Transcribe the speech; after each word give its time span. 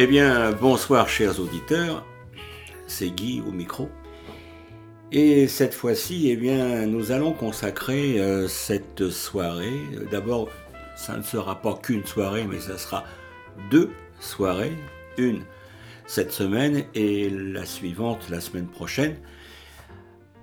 Eh 0.00 0.06
bien, 0.06 0.52
bonsoir 0.52 1.08
chers 1.08 1.40
auditeurs, 1.40 2.06
c'est 2.86 3.10
Guy 3.10 3.42
au 3.44 3.50
micro. 3.50 3.90
Et 5.10 5.48
cette 5.48 5.74
fois-ci, 5.74 6.30
eh 6.30 6.36
bien, 6.36 6.86
nous 6.86 7.10
allons 7.10 7.32
consacrer 7.32 8.20
euh, 8.20 8.46
cette 8.46 9.10
soirée. 9.10 9.80
D'abord, 10.12 10.50
ça 10.94 11.16
ne 11.16 11.22
sera 11.24 11.60
pas 11.60 11.74
qu'une 11.74 12.06
soirée, 12.06 12.46
mais 12.48 12.60
ça 12.60 12.78
sera 12.78 13.02
deux 13.72 13.90
soirées. 14.20 14.76
Une 15.16 15.42
cette 16.06 16.30
semaine 16.30 16.84
et 16.94 17.28
la 17.28 17.66
suivante 17.66 18.30
la 18.30 18.40
semaine 18.40 18.68
prochaine. 18.68 19.16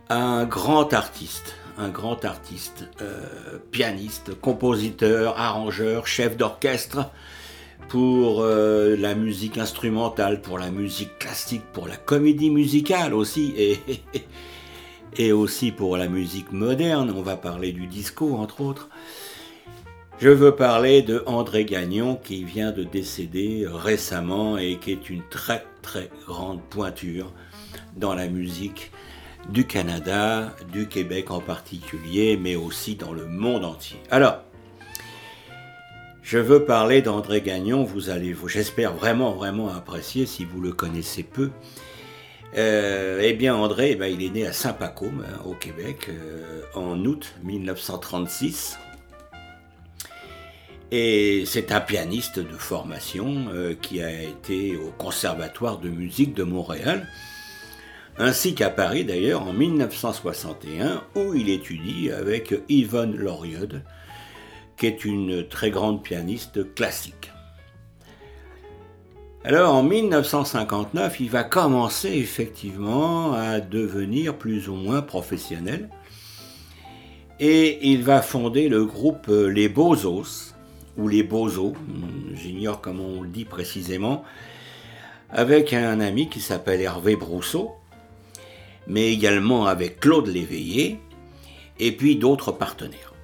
Un 0.10 0.44
grand 0.44 0.94
artiste, 0.94 1.56
un 1.78 1.88
grand 1.88 2.26
artiste, 2.26 2.90
euh, 3.02 3.58
pianiste, 3.72 4.38
compositeur, 4.42 5.40
arrangeur, 5.40 6.08
chef 6.08 6.36
d'orchestre 6.36 7.10
pour 7.88 8.42
euh, 8.42 8.96
la 8.98 9.16
musique 9.16 9.58
instrumentale, 9.58 10.42
pour 10.42 10.60
la 10.60 10.72
musique 10.72 11.18
classique, 11.20 11.64
pour 11.74 11.88
la 11.88 11.98
comédie 11.98 12.50
musicale 12.50 13.14
aussi, 13.14 13.54
et, 13.58 13.80
et 15.18 15.32
aussi 15.32 15.72
pour 15.72 15.98
la 15.98 16.08
musique 16.08 16.52
moderne. 16.52 17.14
On 17.16 17.22
va 17.22 17.38
parler 17.38 17.72
du 17.72 17.88
disco, 17.88 18.36
entre 18.36 18.62
autres. 18.62 18.90
Je 20.18 20.30
veux 20.30 20.56
parler 20.56 21.02
de 21.02 21.24
André 21.26 21.66
Gagnon 21.66 22.16
qui 22.16 22.46
vient 22.46 22.72
de 22.72 22.84
décéder 22.84 23.68
récemment 23.68 24.58
et 24.58 24.78
qui 24.78 24.92
est 24.92 25.10
une 25.10 25.24
très 25.30 25.66
très 25.82 26.10
grande 26.26 26.62
pointure 26.62 27.34
dans 27.98 28.16
la 28.16 28.28
musique 28.28 28.92
du 29.50 29.68
Canada, 29.68 30.56
du 30.72 30.88
Québec 30.88 31.32
en 31.32 31.42
particulier, 31.42 32.38
mais 32.42 32.56
aussi 32.56 32.96
dans 32.96 33.12
le 33.12 33.28
monde 33.28 33.66
entier. 33.66 33.98
Alors, 34.10 34.42
je 36.26 36.40
veux 36.40 36.66
parler 36.66 37.04
d'André 37.04 37.40
Gagnon, 37.40 37.84
vous 37.84 38.10
allez, 38.10 38.36
j'espère 38.48 38.96
vraiment 38.96 39.34
vraiment 39.34 39.70
apprécier 39.70 40.26
si 40.26 40.44
vous 40.44 40.60
le 40.60 40.72
connaissez 40.72 41.22
peu. 41.22 41.52
Euh, 42.58 43.22
eh 43.22 43.34
bien, 43.34 43.56
André, 43.56 43.92
eh 43.92 43.96
ben, 43.96 44.08
il 44.08 44.24
est 44.24 44.32
né 44.32 44.48
à 44.48 44.52
Saint-Pacôme, 44.52 45.24
hein, 45.24 45.42
au 45.46 45.54
Québec, 45.54 46.10
euh, 46.10 46.64
en 46.74 46.98
août 47.06 47.36
1936. 47.44 48.80
Et 50.92 51.44
c'est 51.46 51.72
un 51.72 51.80
pianiste 51.80 52.40
de 52.40 52.58
formation 52.58 53.46
euh, 53.54 53.76
qui 53.80 54.02
a 54.02 54.24
été 54.24 54.76
au 54.78 54.90
Conservatoire 54.98 55.78
de 55.78 55.90
musique 55.90 56.34
de 56.34 56.44
Montréal, 56.44 57.08
ainsi 58.18 58.56
qu'à 58.56 58.72
Paris 58.72 59.06
d'ailleurs 59.06 59.44
en 59.44 59.54
1961, 59.54 61.04
où 61.14 61.36
il 61.36 61.50
étudie 61.50 62.10
avec 62.10 62.56
Yvonne 62.68 63.16
Loriode, 63.16 63.84
qui 64.78 64.88
est 64.88 65.06
une 65.06 65.48
très 65.48 65.72
grande 65.72 66.04
pianiste 66.04 66.74
classique. 66.76 67.32
Alors 69.44 69.76
en 69.76 69.84
1959, 69.84 71.20
il 71.20 71.30
va 71.30 71.44
commencer 71.44 72.10
effectivement 72.10 73.34
à 73.34 73.60
devenir 73.60 74.38
plus 74.38 74.70
ou 74.70 74.76
moins 74.76 75.02
professionnel 75.02 75.90
et 77.40 77.90
il 77.90 78.04
va 78.04 78.22
fonder 78.22 78.70
le 78.70 78.86
groupe 78.86 79.28
Les 79.28 79.70
Beaux-Os, 79.70 80.56
ou 80.98 81.08
les 81.08 81.24
Bozos, 81.24 81.74
j'ignore 82.34 82.82
comment 82.82 83.06
on 83.06 83.22
le 83.22 83.30
dit 83.30 83.46
précisément, 83.46 84.24
avec 85.30 85.74
un 85.74 86.00
ami 86.00 86.30
qui 86.30 86.40
s'appelle 86.40 86.82
Hervé 86.82 87.16
Brousseau, 87.16 87.72
mais 88.88 89.12
également 89.12 89.66
avec 89.66 90.00
Claude 90.00 90.28
Léveillé, 90.28 91.00
et 91.80 91.92
puis 91.92 92.16
d'autres 92.16 92.52
partenaires. 92.52 93.15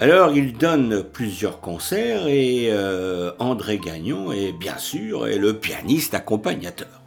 Alors 0.00 0.30
il 0.30 0.56
donne 0.56 1.02
plusieurs 1.02 1.60
concerts 1.60 2.28
et 2.28 2.68
euh, 2.70 3.32
André 3.40 3.78
Gagnon 3.78 4.30
est 4.30 4.52
bien 4.52 4.78
sûr 4.78 5.26
le 5.26 5.58
pianiste 5.58 6.14
accompagnateur. 6.14 7.02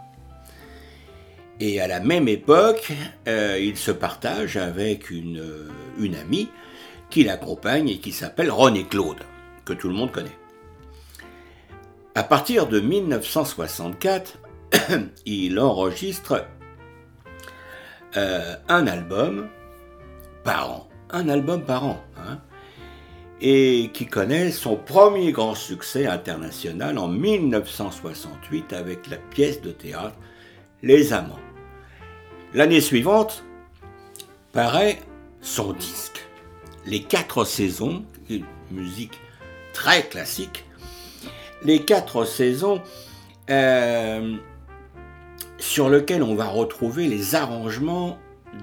Et 1.62 1.79
à 1.79 1.88
la 1.88 2.02
même 2.02 2.28
époque, 2.28 2.91
euh, 3.29 3.57
il 3.62 3.78
se 3.78 3.91
partage 3.91 4.57
avec 4.57 5.09
une, 5.09 5.41
une 6.00 6.16
amie 6.16 6.50
qui 7.09 7.24
l'accompagne 7.24 7.88
et 7.88 8.00
qui 8.00 8.12
s'appelle 8.12 8.52
René 8.52 8.84
Claude, 8.84 9.23
que 9.63 9.72
tout 9.72 9.88
le 9.88 9.94
monde 9.94 10.12
connaît. 10.12 10.38
À 12.13 12.23
partir 12.23 12.68
de 12.68 12.81
1964, 12.81 14.38
il 15.25 15.62
enregistre 15.62 16.46
euh, 18.18 18.56
un 18.68 18.85
album 18.85 19.47
par 20.44 20.72
an, 20.72 20.90
un 21.09 21.29
album 21.29 21.63
par 21.63 21.85
an, 21.85 22.02
et 23.41 23.90
qui 23.94 24.06
connaît 24.06 24.52
son 24.52 24.75
premier 24.75 25.31
grand 25.31 25.56
succès 25.56 26.06
international 26.06 26.97
en 26.97 27.07
1968 27.07 28.74
avec 28.74 29.09
la 29.09 29.18
pièce 29.18 29.62
de 29.62 29.72
théâtre 29.72 30.16
Les 30.84 31.12
Amants. 31.12 31.40
L'année 32.53 32.81
suivante 32.81 33.44
paraît 34.53 35.00
son 35.41 35.74
disque. 35.74 36.28
Les 36.85 37.03
quatre 37.03 37.44
saisons, 37.44 38.03
une 38.29 38.46
musique 38.69 39.19
très 39.73 40.03
classique, 40.03 40.66
les 41.63 41.84
quatre 41.84 42.25
saisons 42.25 42.81
euh, 43.50 44.35
sur 45.58 45.90
lesquelles 45.90 46.23
on 46.23 46.35
va 46.35 46.47
retrouver 46.47 47.08
les 47.08 47.35
arrangements 47.35 48.18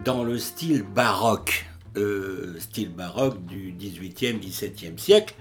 dans 0.05 0.25
le 0.25 0.39
style 0.39 0.83
baroque, 0.83 1.67
euh, 1.98 2.54
style 2.59 2.91
baroque 2.91 3.44
du 3.47 3.72
18e, 3.72 4.41
17e 4.41 4.98
siècle, 4.98 5.34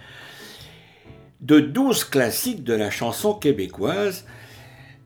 de 1.42 1.60
douze 1.60 2.04
classiques 2.04 2.64
de 2.64 2.74
la 2.74 2.90
chanson 2.90 3.34
québécoise. 3.34 4.26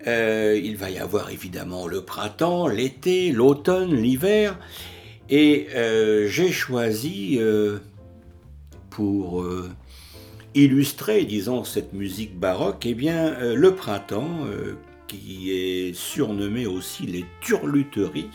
Euh, 0.07 0.59
il 0.61 0.77
va 0.77 0.89
y 0.89 0.97
avoir 0.97 1.29
évidemment 1.29 1.87
le 1.87 2.01
printemps, 2.01 2.67
l'été, 2.67 3.31
l'automne, 3.31 3.93
l'hiver, 3.93 4.57
et 5.29 5.67
euh, 5.75 6.27
j'ai 6.27 6.51
choisi 6.51 7.39
pour 8.89 9.45
illustrer, 10.53 11.23
disons, 11.25 11.63
cette 11.63 11.93
musique 11.93 12.37
baroque, 12.37 12.85
eh 12.85 12.93
bien, 12.93 13.53
le 13.53 13.75
printemps, 13.75 14.45
qui 15.07 15.51
est 15.51 15.93
surnommé 15.93 16.65
aussi 16.65 17.05
les 17.05 17.25
turluteries. 17.41 18.29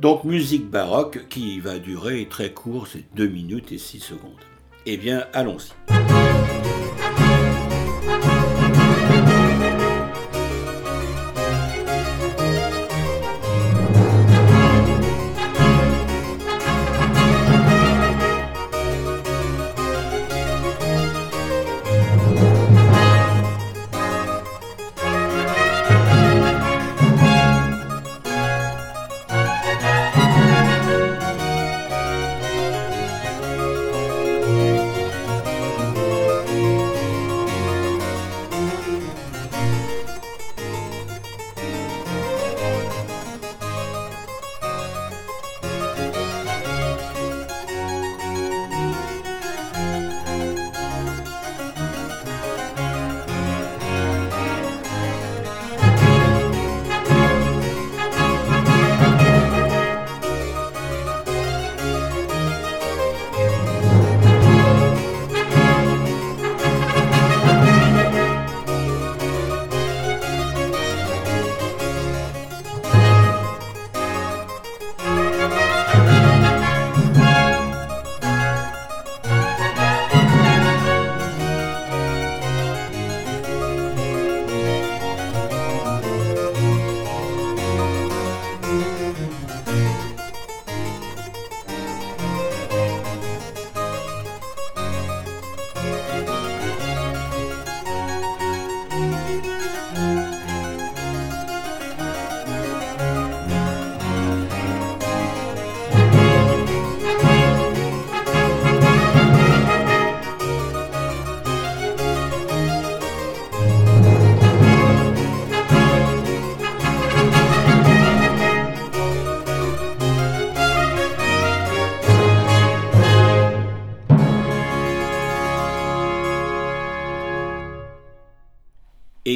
Donc, 0.00 0.24
musique 0.24 0.70
baroque 0.70 1.28
qui 1.28 1.60
va 1.60 1.78
durer 1.78 2.26
très 2.30 2.54
court, 2.54 2.86
c'est 2.86 3.04
2 3.16 3.28
minutes 3.28 3.70
et 3.70 3.76
6 3.76 4.00
secondes. 4.00 4.32
Eh 4.86 4.96
bien, 4.96 5.26
allons-y. 5.34 5.99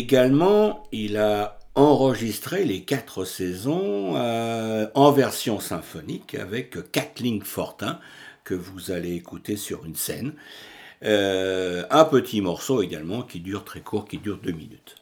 Également, 0.06 0.82
il 0.92 1.16
a 1.16 1.58
enregistré 1.74 2.66
les 2.66 2.82
quatre 2.82 3.24
saisons 3.24 4.16
euh, 4.16 4.86
en 4.92 5.12
version 5.12 5.60
symphonique 5.60 6.34
avec 6.34 6.92
Kathleen 6.92 7.40
Fortin, 7.40 7.98
que 8.44 8.52
vous 8.52 8.90
allez 8.90 9.14
écouter 9.14 9.56
sur 9.56 9.86
une 9.86 9.96
scène. 9.96 10.34
Euh, 11.04 11.86
un 11.88 12.04
petit 12.04 12.42
morceau 12.42 12.82
également 12.82 13.22
qui 13.22 13.40
dure 13.40 13.64
très 13.64 13.80
court, 13.80 14.04
qui 14.04 14.18
dure 14.18 14.36
deux 14.36 14.52
minutes. 14.52 14.96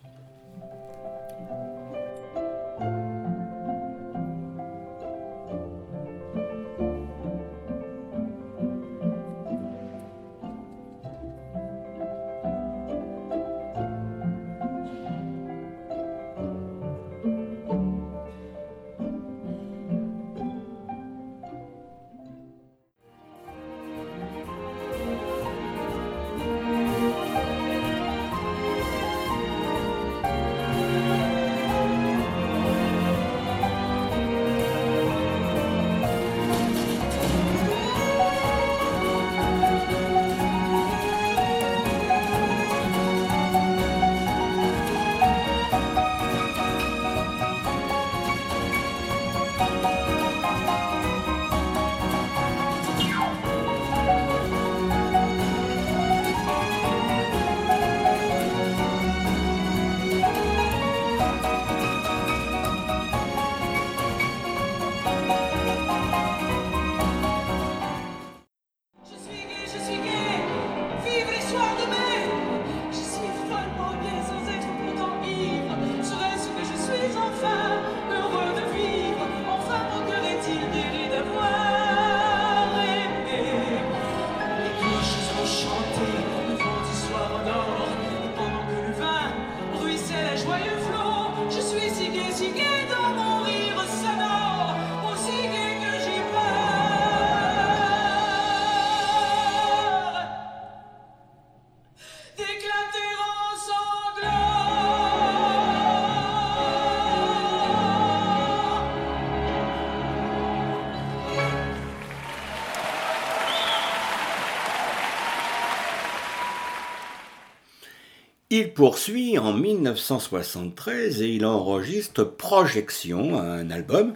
Il 118.54 118.74
poursuit 118.74 119.38
en 119.38 119.54
1973 119.54 121.22
et 121.22 121.28
il 121.30 121.46
enregistre 121.46 122.22
Projection, 122.22 123.38
un 123.38 123.70
album. 123.70 124.12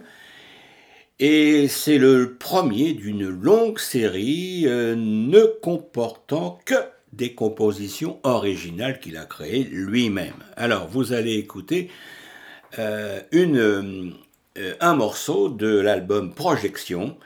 Et 1.17 1.67
c'est 1.67 1.97
le 1.97 2.35
premier 2.35 2.93
d'une 2.93 3.27
longue 3.27 3.79
série 3.79 4.67
euh, 4.67 4.93
ne 4.95 5.41
comportant 5.63 6.59
que 6.65 6.75
des 7.13 7.33
compositions 7.33 8.19
originales 8.21 8.99
qu'il 8.99 9.17
a 9.17 9.25
créées 9.25 9.63
lui-même. 9.63 10.43
Alors 10.55 10.87
vous 10.87 11.13
allez 11.13 11.33
écouter 11.33 11.89
euh, 12.77 13.19
euh, 13.33 14.11
un 14.79 14.93
morceau 14.93 15.49
de 15.49 15.79
l'album 15.79 16.31
Projection 16.31 17.17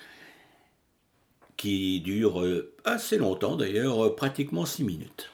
qui 1.57 1.99
dure 1.99 2.41
assez 2.85 3.17
longtemps 3.17 3.57
d'ailleurs, 3.57 4.15
pratiquement 4.15 4.65
six 4.65 4.85
minutes. 4.85 5.29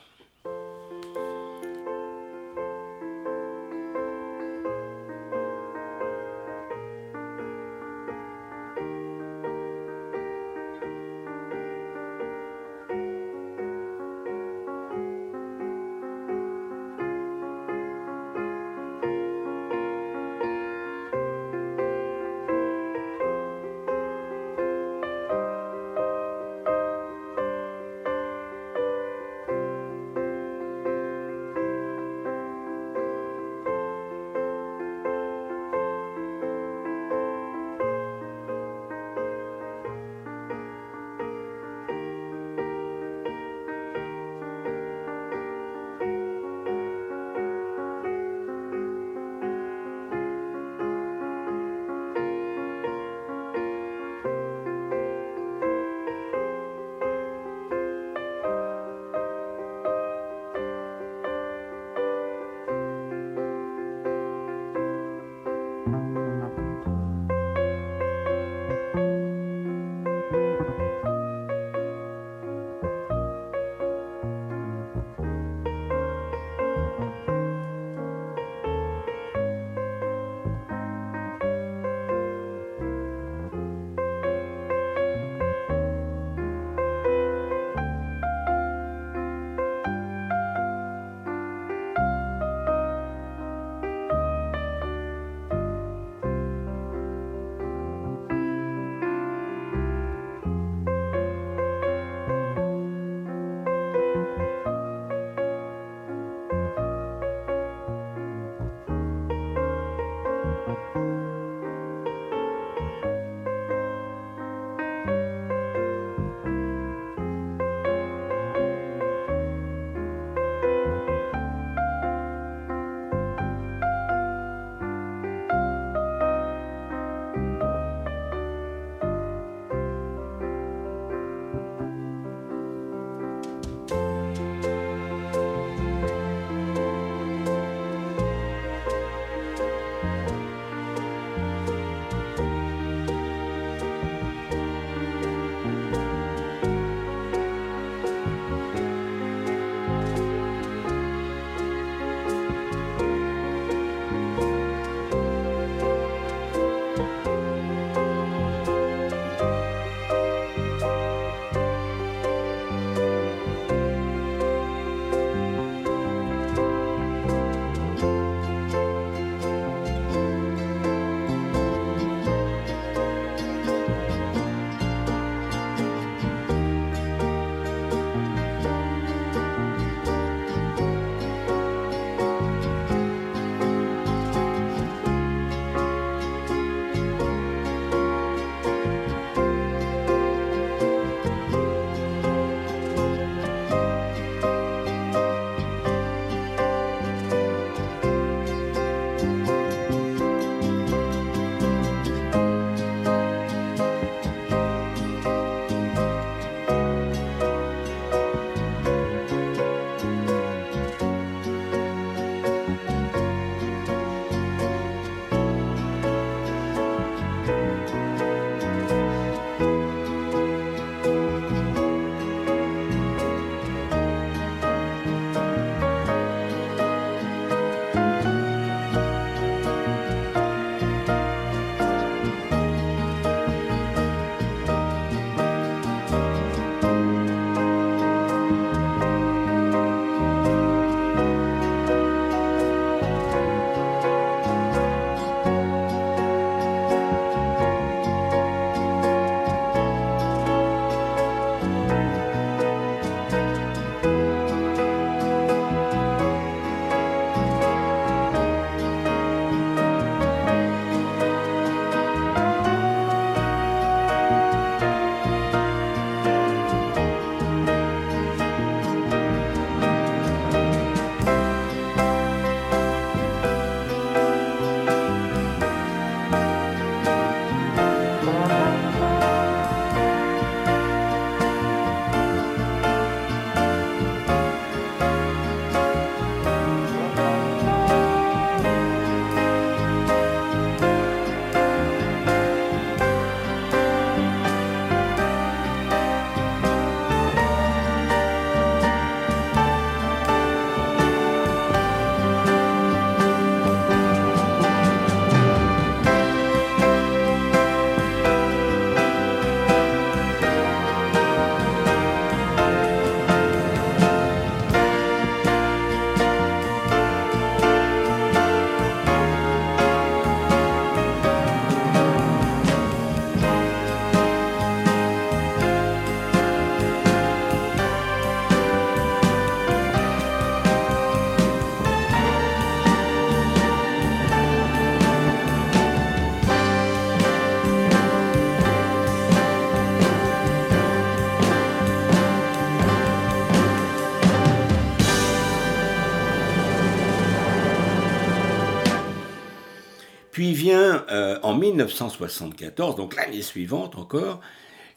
Vient 350.54 351.06
euh, 351.12 351.39
en 351.44 351.56
1974, 351.56 352.96
donc 352.96 353.16
l'année 353.16 353.42
suivante 353.42 353.98
encore, 353.98 354.39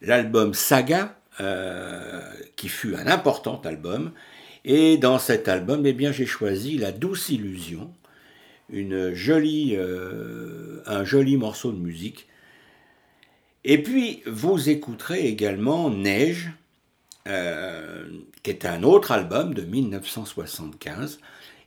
l'album 0.00 0.54
Saga, 0.54 1.16
euh, 1.40 2.22
qui 2.56 2.68
fut 2.68 2.94
un 2.94 3.06
important 3.06 3.60
album. 3.64 4.12
Et 4.64 4.96
dans 4.96 5.18
cet 5.18 5.48
album, 5.48 5.84
eh 5.86 5.92
bien, 5.92 6.12
j'ai 6.12 6.26
choisi 6.26 6.78
La 6.78 6.92
douce 6.92 7.30
illusion, 7.30 7.90
une 8.70 9.12
jolie, 9.14 9.74
euh, 9.76 10.82
un 10.86 11.04
joli 11.04 11.36
morceau 11.36 11.72
de 11.72 11.78
musique. 11.78 12.28
Et 13.64 13.82
puis, 13.82 14.22
vous 14.26 14.68
écouterez 14.68 15.26
également 15.26 15.90
Neige, 15.90 16.52
qui 17.24 18.50
est 18.50 18.64
un 18.64 18.82
autre 18.82 19.12
album 19.12 19.54
de 19.54 19.62
1975, 19.62 21.20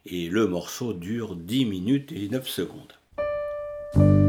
et 0.05 0.29
le 0.29 0.47
morceau 0.47 0.93
dure 0.93 1.35
10 1.35 1.65
minutes 1.65 2.11
et 2.11 2.27
9 2.29 2.47
secondes. 2.47 2.93
Et 3.95 4.22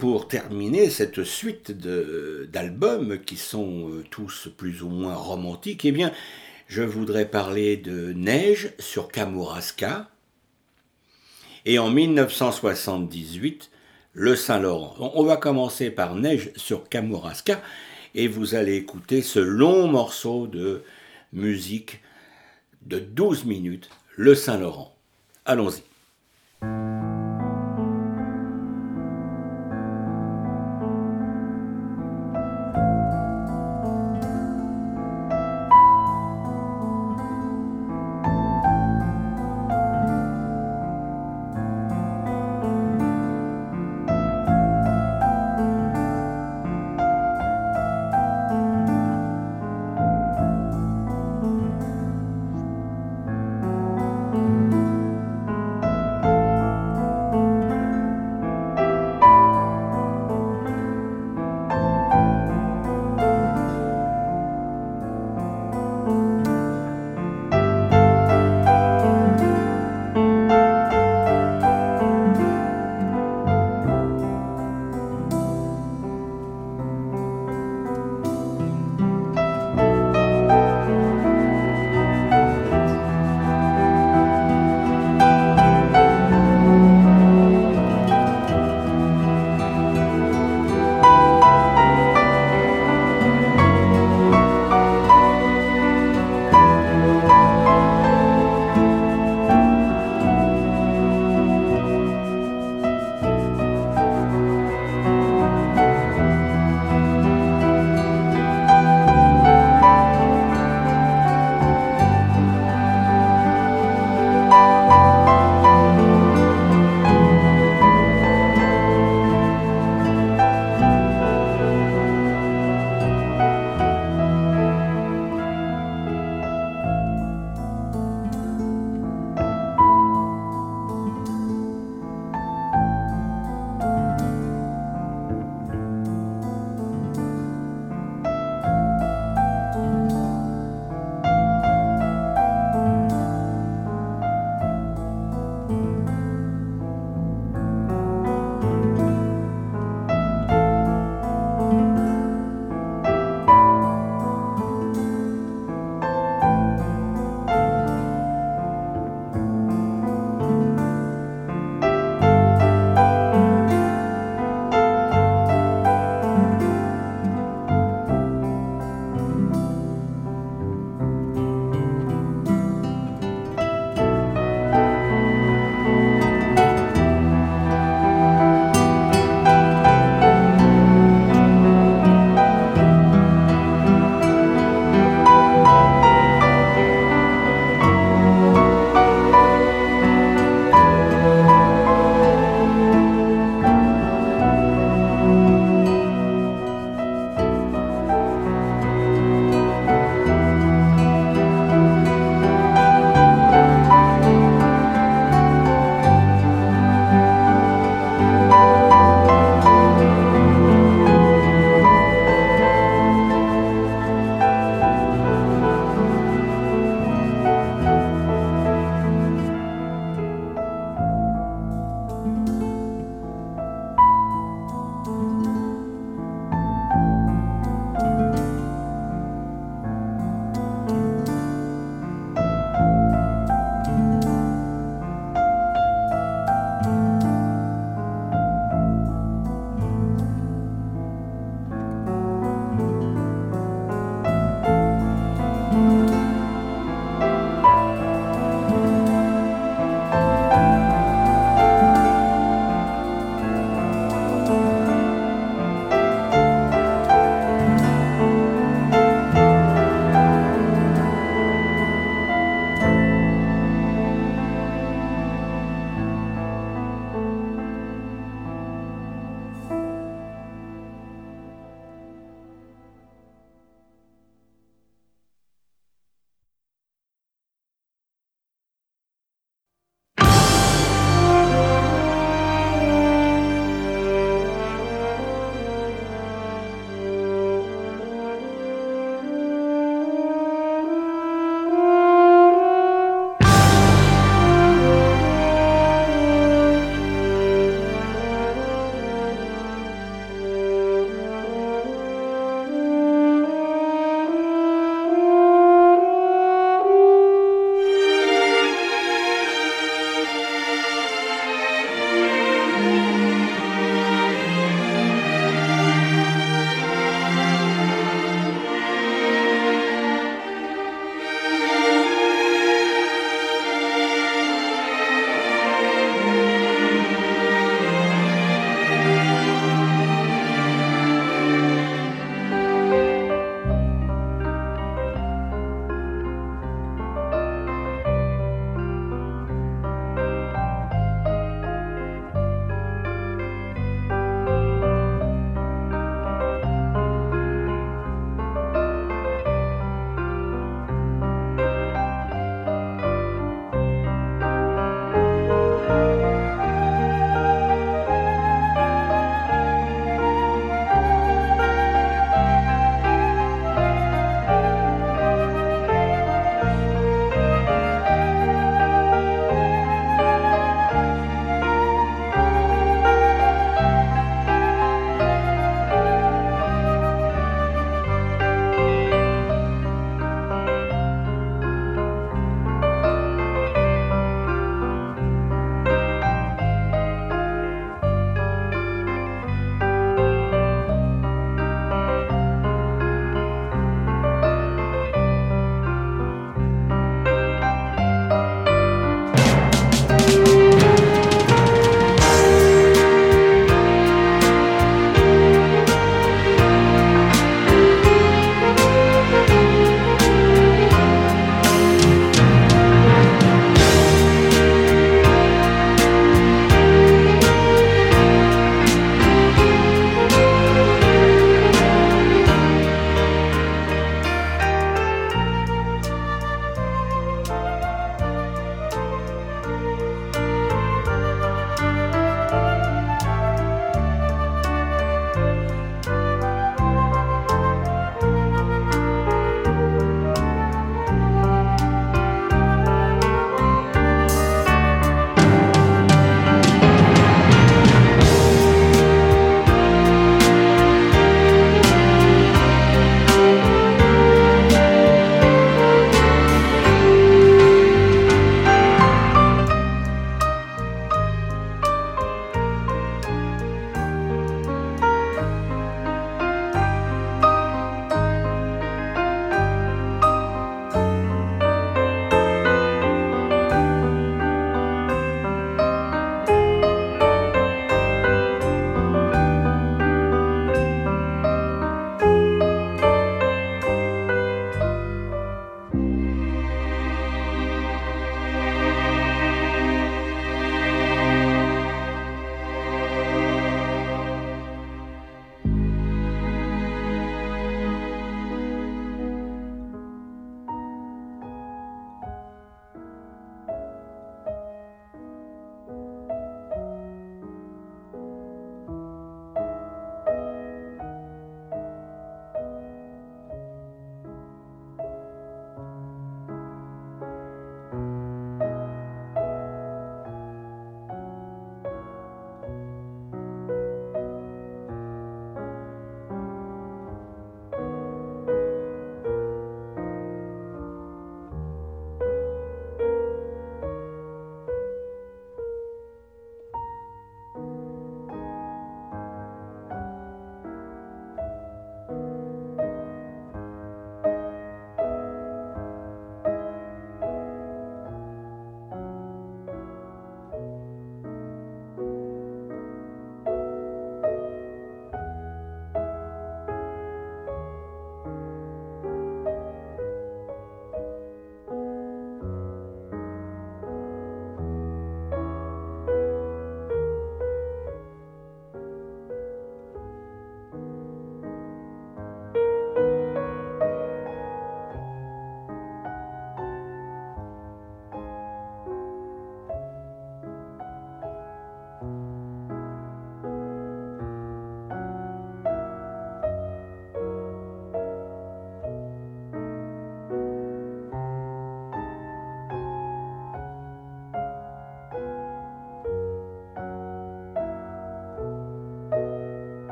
pour 0.00 0.28
terminer 0.28 0.88
cette 0.88 1.24
suite 1.24 1.72
d'albums 1.72 3.20
qui 3.20 3.36
sont 3.36 3.90
euh, 3.90 4.04
tous 4.10 4.48
plus 4.56 4.82
ou 4.82 4.88
moins 4.88 5.14
romantiques, 5.14 5.84
eh 5.84 5.92
bien, 5.92 6.10
je 6.68 6.82
voudrais 6.82 7.26
parler 7.26 7.76
de 7.76 8.14
Neige 8.14 8.72
sur 8.78 9.08
Kamouraska. 9.08 10.08
Et 11.66 11.78
en 11.78 11.90
1978, 11.90 13.70
le 14.14 14.34
Saint-Laurent. 14.34 15.12
On 15.14 15.22
va 15.22 15.36
commencer 15.36 15.90
par 15.90 16.14
Neige 16.14 16.50
sur 16.56 16.88
Kamouraska 16.88 17.60
et 18.14 18.26
vous 18.26 18.54
allez 18.54 18.76
écouter 18.76 19.20
ce 19.20 19.38
long 19.38 19.86
morceau 19.86 20.46
de 20.46 20.82
musique 21.34 22.00
de 22.86 22.98
12 22.98 23.44
minutes, 23.44 23.90
le 24.16 24.34
Saint-Laurent. 24.34 24.96
Allons-y. 25.44 25.82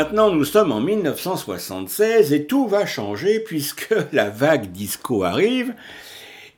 Maintenant, 0.00 0.30
nous 0.30 0.46
sommes 0.46 0.72
en 0.72 0.80
1976 0.80 2.32
et 2.32 2.46
tout 2.46 2.66
va 2.66 2.86
changer 2.86 3.38
puisque 3.38 3.94
la 4.14 4.30
vague 4.30 4.72
disco 4.72 5.24
arrive. 5.24 5.74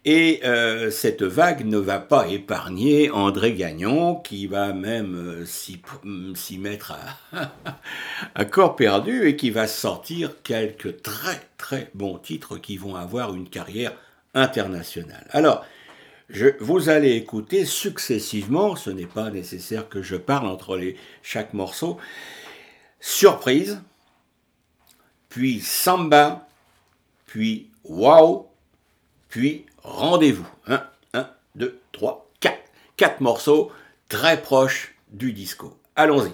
Et 0.04 0.42
euh, 0.44 0.92
cette 0.92 1.24
vague 1.24 1.66
ne 1.66 1.78
va 1.78 1.98
pas 1.98 2.28
épargner 2.28 3.10
André 3.10 3.54
Gagnon, 3.54 4.14
qui 4.14 4.46
va 4.46 4.72
même 4.72 5.42
euh, 5.42 5.44
s'y 5.44 6.58
mettre 6.58 6.94
à, 8.36 8.44
corps 8.44 8.76
perdu 8.76 9.26
et 9.26 9.34
qui 9.34 9.50
va 9.50 9.66
sortir 9.66 10.40
quelques 10.44 11.02
très 11.02 11.40
très 11.58 11.90
bons 11.94 12.18
titres 12.18 12.58
qui 12.58 12.76
vont 12.76 12.94
avoir 12.94 13.34
une 13.34 13.48
carrière 13.48 13.92
internationale. 14.34 15.26
Alors, 15.30 15.64
vous 16.60 16.88
allez 16.88 17.16
écouter 17.16 17.64
successivement, 17.64 18.76
ce 18.76 18.90
n'est 18.90 19.06
pas 19.06 19.30
nécessaire 19.30 19.88
que 19.88 20.00
je 20.00 20.14
parle 20.14 20.46
entre 20.46 20.76
les, 20.76 20.96
chaque 21.22 21.54
morceau, 21.54 21.98
Surprise, 23.04 23.82
puis 25.28 25.60
Samba, 25.60 26.48
puis 27.26 27.68
Wow, 27.84 28.48
puis 29.28 29.66
Rendez-vous. 29.82 30.46
1, 30.66 30.82
1, 31.14 31.30
2, 31.56 31.80
3, 31.92 32.30
4. 32.40 32.58
Quatre 32.96 33.20
morceaux 33.20 33.72
très 34.08 34.40
proches 34.40 34.94
du 35.10 35.32
disco. 35.32 35.76
Allons-y. 35.96 36.32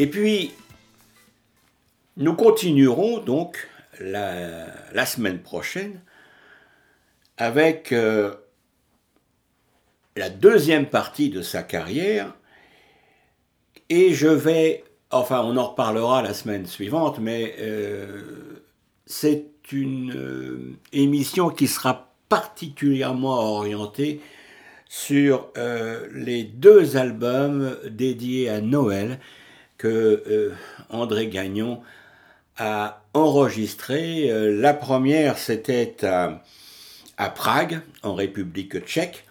Et 0.00 0.06
puis, 0.06 0.52
nous 2.16 2.32
continuerons 2.32 3.18
donc 3.18 3.68
la, 4.00 5.04
semaine 5.04 5.40
prochaine 5.40 6.00
avec 7.36 7.92
euh, 7.92 8.32
la 10.16 10.30
deuxième 10.30 10.86
partie 10.86 11.28
de 11.28 11.42
sa 11.42 11.62
carrière. 11.62 12.34
Et 13.90 14.14
je 14.14 14.28
vais, 14.28 14.84
enfin 15.10 15.42
on 15.44 15.58
en 15.58 15.66
reparlera 15.66 16.22
la 16.22 16.32
semaine 16.32 16.64
suivante, 16.64 17.18
mais 17.18 17.56
euh, 17.58 18.22
c'est 19.04 19.50
une 19.70 20.16
euh, 20.16 20.78
émission 20.94 21.50
qui 21.50 21.66
sera 21.66 22.14
particulièrement 22.30 23.38
orientée 23.56 24.22
sur 24.88 25.52
les 26.14 26.42
deux 26.42 26.96
albums 26.96 27.76
dédiés 27.90 28.48
à 28.48 28.62
Noël 28.62 29.20
que 29.80 30.52
André 30.90 31.28
Gagnon 31.28 31.80
a 32.60 33.02
enregistré. 33.14 34.30
Euh, 34.30 34.60
la 34.60 34.74
première, 34.74 35.38
c'était 35.38 35.96
à, 36.04 37.30
Prague, 37.30 37.80
en 38.02 38.14
République 38.14 38.84
tchèque. 38.84 39.24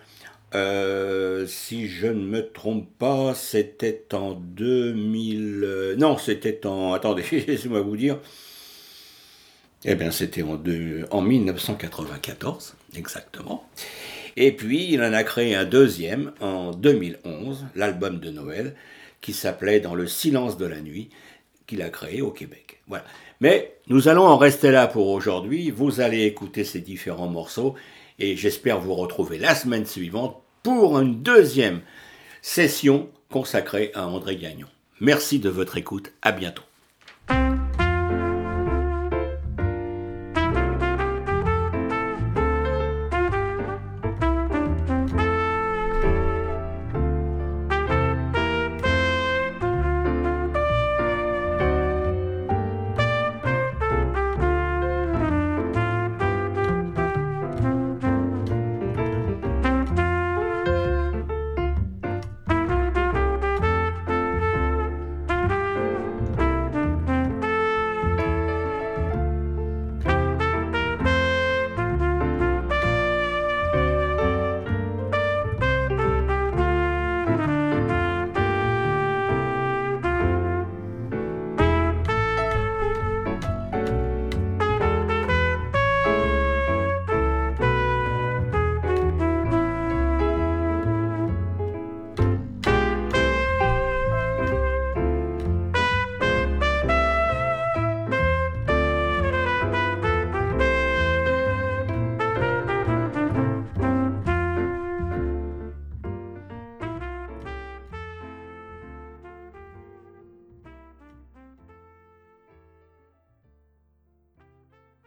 Euh, 0.55 1.45
si 1.45 1.87
je 1.87 2.07
ne 2.07 2.25
me 2.25 2.51
trompe 2.51 2.89
pas, 2.97 3.35
c'était 3.35 4.03
en 4.13 4.31
2000. 4.33 5.61
Euh, 5.63 5.95
non, 5.95 6.17
c'était 6.17 6.65
en. 6.65 6.93
Attendez, 6.93 7.23
laissez-moi 7.47 7.81
vous 7.81 7.97
dire. 7.97 8.19
Eh 9.85 9.95
bien, 9.95 10.11
c'était 10.11 10.41
en, 10.41 10.61
en 11.11 11.21
1994, 11.21 12.75
exactement. 12.97 13.69
Et 14.35 14.51
puis, 14.51 14.91
il 14.91 15.01
en 15.01 15.13
a 15.13 15.23
créé 15.23 15.55
un 15.55 15.65
deuxième 15.65 16.31
en 16.41 16.71
2011, 16.71 17.65
l'album 17.75 18.19
de 18.19 18.29
Noël, 18.29 18.75
qui 19.21 19.33
s'appelait 19.33 19.79
Dans 19.79 19.95
le 19.95 20.07
silence 20.07 20.57
de 20.57 20.65
la 20.65 20.81
nuit, 20.81 21.09
qu'il 21.67 21.81
a 21.81 21.89
créé 21.89 22.21
au 22.21 22.31
Québec. 22.31 22.81
Voilà. 22.87 23.05
Mais 23.41 23.77
nous 23.87 24.07
allons 24.07 24.25
en 24.25 24.37
rester 24.37 24.71
là 24.71 24.87
pour 24.87 25.07
aujourd'hui. 25.09 25.69
Vous 25.69 26.01
allez 26.01 26.23
écouter 26.23 26.63
ces 26.63 26.81
différents 26.81 27.29
morceaux 27.29 27.75
et 28.17 28.35
j'espère 28.35 28.79
vous 28.79 28.95
retrouver 28.95 29.37
la 29.37 29.55
semaine 29.55 29.85
suivante 29.85 30.41
pour 30.63 30.99
une 30.99 31.21
deuxième 31.21 31.81
session 32.41 33.09
consacrée 33.29 33.91
à 33.93 34.07
André 34.07 34.35
Gagnon. 34.35 34.67
Merci 34.99 35.39
de 35.39 35.49
votre 35.49 35.77
écoute. 35.77 36.11
À 36.21 36.31
bientôt. 36.31 36.68